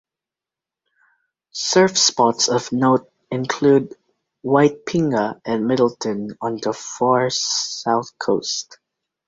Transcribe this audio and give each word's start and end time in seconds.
Surf 1.51 1.95
spots 1.95 2.49
of 2.49 2.71
note 2.71 3.11
include 3.29 3.93
Waitpinga 4.43 5.39
and 5.45 5.67
Middleton 5.67 6.35
on 6.41 6.55
the 6.57 6.73
Far 6.73 7.29
South 7.29 8.17
Coast. 8.17 8.79